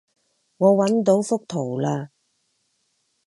[0.57, 2.09] 我搵到幅圖喇